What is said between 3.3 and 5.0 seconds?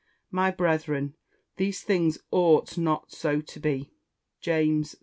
to be." JAMES III.